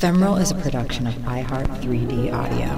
Ephemeral 0.00 0.36
is 0.36 0.50
a 0.50 0.54
production 0.54 1.06
of 1.06 1.12
iHeart 1.12 1.66
3D 1.82 2.32
Audio. 2.32 2.68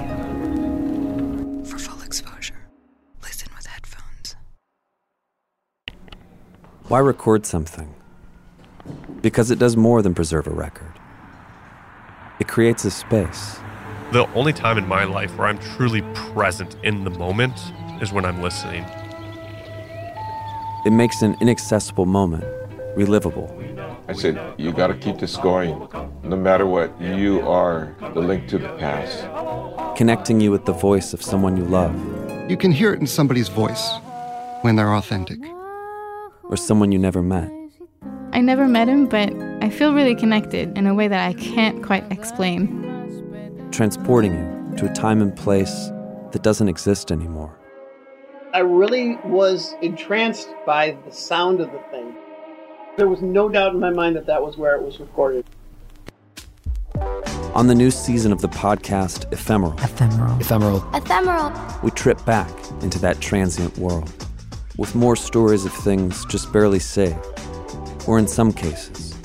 For 1.63 1.79
full 1.79 2.01
exposure, 2.01 2.67
listen 3.21 3.47
with 3.55 3.65
headphones. 3.65 4.35
Why 6.89 6.99
record 6.99 7.45
something? 7.45 7.95
Because 9.21 9.51
it 9.51 9.57
does 9.57 9.77
more 9.77 10.01
than 10.01 10.13
preserve 10.13 10.47
a 10.47 10.49
record. 10.49 10.91
It 12.41 12.49
creates 12.49 12.83
a 12.83 12.91
space. 12.91 13.57
The 14.11 14.29
only 14.33 14.51
time 14.51 14.77
in 14.77 14.85
my 14.85 15.05
life 15.05 15.37
where 15.37 15.47
I'm 15.47 15.59
truly 15.59 16.01
present 16.13 16.75
in 16.83 17.05
the 17.05 17.11
moment 17.11 17.57
is 18.01 18.11
when 18.11 18.25
I'm 18.25 18.41
listening. 18.41 18.83
It 20.85 20.91
makes 20.91 21.21
an 21.21 21.37
inaccessible 21.39 22.05
moment 22.05 22.43
relivable. 22.97 23.72
I 24.07 24.13
said, 24.13 24.55
you 24.57 24.73
got 24.73 24.87
to 24.87 24.95
keep 24.95 25.19
this 25.19 25.37
going. 25.37 25.87
No 26.23 26.35
matter 26.35 26.65
what, 26.65 26.99
you 27.01 27.41
are 27.47 27.95
the 28.13 28.19
link 28.19 28.47
to 28.49 28.57
the 28.57 28.69
past. 28.77 29.97
Connecting 29.97 30.41
you 30.41 30.51
with 30.51 30.65
the 30.65 30.73
voice 30.73 31.13
of 31.13 31.21
someone 31.21 31.55
you 31.55 31.63
love. 31.63 31.93
You 32.49 32.57
can 32.57 32.71
hear 32.71 32.93
it 32.93 32.99
in 32.99 33.07
somebody's 33.07 33.47
voice 33.47 33.91
when 34.61 34.75
they're 34.75 34.93
authentic. 34.93 35.39
Or 36.43 36.57
someone 36.57 36.91
you 36.91 36.99
never 36.99 37.23
met. 37.23 37.49
I 38.33 38.41
never 38.41 38.67
met 38.67 38.89
him, 38.89 39.07
but 39.07 39.31
I 39.61 39.69
feel 39.69 39.93
really 39.93 40.15
connected 40.15 40.77
in 40.77 40.87
a 40.87 40.93
way 40.93 41.07
that 41.07 41.25
I 41.25 41.33
can't 41.33 41.81
quite 41.81 42.03
explain. 42.11 43.69
Transporting 43.71 44.33
you 44.33 44.77
to 44.77 44.91
a 44.91 44.93
time 44.93 45.21
and 45.21 45.33
place 45.35 45.91
that 46.31 46.43
doesn't 46.43 46.67
exist 46.67 47.11
anymore. 47.11 47.57
I 48.53 48.59
really 48.59 49.17
was 49.23 49.75
entranced 49.81 50.49
by 50.65 50.97
the 51.05 51.11
sound 51.11 51.61
of 51.61 51.71
the 51.71 51.79
thing. 51.89 52.02
There 52.95 53.07
was 53.07 53.23
no 53.23 53.49
doubt 53.49 53.73
in 53.73 53.79
my 53.79 53.89
mind 53.89 54.15
that 54.17 54.27
that 54.27 54.43
was 54.43 54.55
where 54.55 54.75
it 54.75 54.81
was 54.83 54.99
recorded. 54.99 55.45
On 57.55 57.65
the 57.65 57.73
new 57.73 57.89
season 57.89 58.31
of 58.31 58.39
the 58.39 58.47
podcast 58.47 59.31
Ephemeral, 59.33 59.73
Ephemeral. 59.79 60.39
Ephemeral. 60.39 60.87
Ephemeral. 60.93 61.51
we 61.81 61.89
trip 61.89 62.23
back 62.23 62.51
into 62.81 62.99
that 62.99 63.19
transient 63.19 63.75
world 63.79 64.11
with 64.77 64.93
more 64.93 65.15
stories 65.15 65.65
of 65.65 65.73
things 65.73 66.23
just 66.25 66.53
barely 66.53 66.77
saved, 66.77 67.17
or 68.07 68.19
in 68.19 68.27
some 68.27 68.53
cases, 68.53 69.15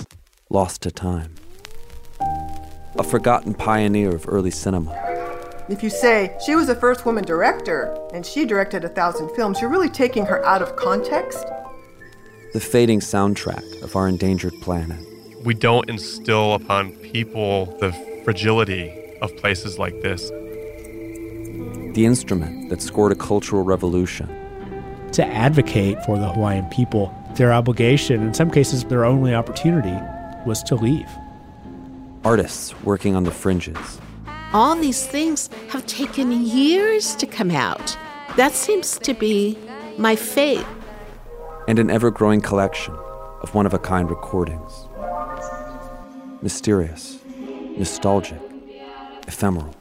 lost 0.48 0.80
to 0.82 0.90
time. 0.90 1.34
A 2.98 3.04
forgotten 3.04 3.52
pioneer 3.52 4.14
of 4.14 4.24
early 4.28 4.50
cinema. 4.50 4.94
If 5.68 5.82
you 5.82 5.90
say 5.90 6.34
she 6.44 6.54
was 6.54 6.68
the 6.68 6.74
first 6.74 7.04
woman 7.04 7.24
director 7.24 7.94
and 8.14 8.24
she 8.24 8.46
directed 8.46 8.84
a 8.84 8.88
thousand 8.88 9.28
films, 9.36 9.60
you're 9.60 9.68
really 9.68 9.90
taking 9.90 10.24
her 10.24 10.42
out 10.46 10.62
of 10.62 10.74
context. 10.76 11.44
The 12.54 12.60
fading 12.60 13.00
soundtrack 13.00 13.82
of 13.82 13.94
our 13.94 14.08
endangered 14.08 14.54
planet. 14.62 14.98
We 15.44 15.52
don't 15.52 15.88
instill 15.90 16.54
upon 16.54 16.92
people 16.92 17.66
the 17.78 17.92
fragility 18.24 18.90
of 19.20 19.36
places 19.36 19.78
like 19.78 20.00
this. 20.00 20.30
The 20.30 22.06
instrument 22.06 22.70
that 22.70 22.80
scored 22.80 23.12
a 23.12 23.16
cultural 23.16 23.64
revolution. 23.64 24.28
To 25.12 25.26
advocate 25.26 26.02
for 26.06 26.18
the 26.18 26.32
Hawaiian 26.32 26.64
people, 26.70 27.14
their 27.34 27.52
obligation, 27.52 28.22
in 28.22 28.32
some 28.32 28.50
cases 28.50 28.82
their 28.84 29.04
only 29.04 29.34
opportunity, 29.34 29.96
was 30.46 30.62
to 30.64 30.74
leave. 30.74 31.08
Artists 32.24 32.74
working 32.82 33.14
on 33.14 33.24
the 33.24 33.30
fringes. 33.30 34.00
All 34.54 34.74
these 34.74 35.06
things 35.06 35.50
have 35.68 35.84
taken 35.86 36.32
years 36.32 37.14
to 37.16 37.26
come 37.26 37.50
out. 37.50 37.96
That 38.36 38.52
seems 38.52 38.98
to 39.00 39.12
be 39.12 39.58
my 39.98 40.16
fate. 40.16 40.64
And 41.68 41.78
an 41.78 41.90
ever 41.90 42.10
growing 42.10 42.40
collection 42.40 42.94
of 43.42 43.54
one 43.54 43.66
of 43.66 43.74
a 43.74 43.78
kind 43.78 44.08
recordings. 44.08 44.88
Mysterious, 46.40 47.18
nostalgic, 47.76 48.40
ephemeral. 49.26 49.74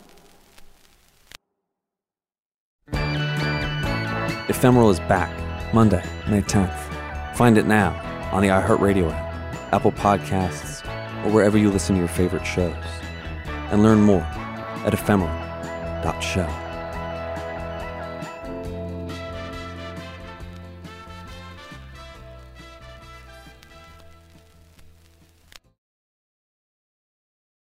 Ephemeral 4.49 4.89
is 4.89 4.99
back 4.99 5.31
Monday, 5.73 6.03
May 6.27 6.41
10th. 6.41 6.77
Find 7.37 7.57
it 7.57 7.65
now 7.65 7.93
on 8.33 8.41
the 8.41 8.49
iHeartRadio 8.49 9.09
app, 9.09 9.73
Apple 9.73 9.93
Podcasts, 9.93 10.85
or 11.25 11.31
wherever 11.31 11.57
you 11.57 11.71
listen 11.71 11.95
to 11.95 11.99
your 11.99 12.09
favorite 12.09 12.45
shows. 12.45 12.75
And 13.71 13.81
learn 13.81 14.01
more 14.01 14.27
at 14.83 14.93
ephemeral.show. 14.93 16.66